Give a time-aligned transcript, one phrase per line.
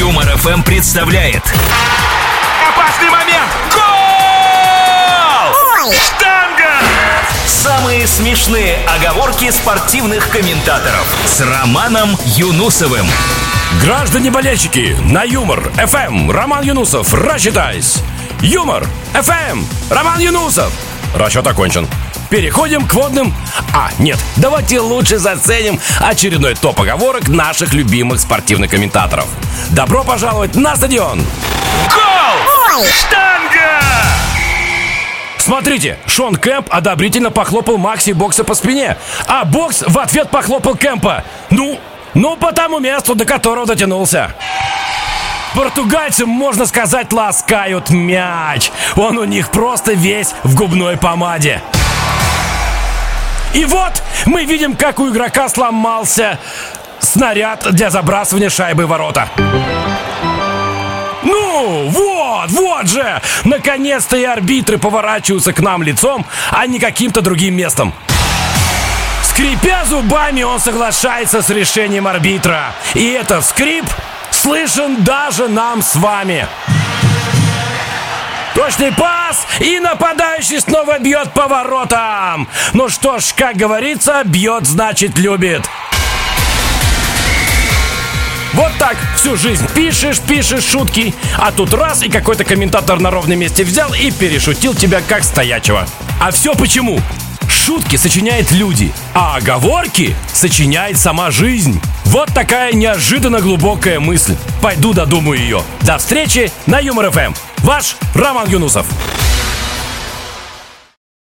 [0.00, 1.42] Юмор ФМ представляет
[2.70, 3.50] Опасный момент!
[3.74, 5.92] Гол!
[5.92, 6.72] Штанга!
[7.44, 13.06] самые смешные оговорки спортивных комментаторов с Романом Юнусовым.
[13.82, 17.98] Граждане болельщики, на Юмор ФМ, Роман Юнусов, рассчитайся.
[18.40, 20.72] Юмор ФМ, Роман Юнусов.
[21.14, 21.86] Расчет окончен.
[22.30, 23.34] Переходим к водным...
[23.74, 29.26] А, нет, давайте лучше заценим очередной топ оговорок наших любимых спортивных комментаторов.
[29.70, 31.24] Добро пожаловать на стадион!
[31.88, 32.84] Гол!
[32.84, 33.80] Штанга!
[35.38, 41.24] Смотрите, Шон Кэмп одобрительно похлопал Макси Бокса по спине, а Бокс в ответ похлопал Кэмпа.
[41.50, 41.80] Ну,
[42.14, 44.36] ну по тому месту, до которого дотянулся.
[45.56, 48.70] Португальцы, можно сказать, ласкают мяч.
[48.94, 51.60] Он у них просто весь в губной помаде.
[53.52, 56.38] И вот мы видим, как у игрока сломался
[57.00, 59.28] снаряд для забрасывания шайбы в ворота.
[61.22, 63.20] Ну, вот, вот же!
[63.44, 67.92] Наконец-то и арбитры поворачиваются к нам лицом, а не каким-то другим местом.
[69.22, 72.72] Скрипя зубами, он соглашается с решением арбитра.
[72.94, 73.84] И этот скрип
[74.30, 76.46] слышен даже нам с вами.
[78.54, 82.48] Точный пас, и нападающий снова бьет по воротам.
[82.72, 85.68] Ну что ж, как говорится, бьет значит любит.
[88.52, 93.38] Вот так всю жизнь пишешь, пишешь шутки, а тут раз и какой-то комментатор на ровном
[93.38, 95.86] месте взял и перешутил тебя как стоячего.
[96.20, 97.00] А все почему?
[97.48, 101.80] Шутки сочиняют люди, а оговорки сочиняет сама жизнь.
[102.10, 104.34] Вот такая неожиданно глубокая мысль.
[104.60, 105.62] Пойду додумаю ее.
[105.82, 107.34] До встречи на Юмор ФМ.
[107.58, 108.84] Ваш Роман Юнусов.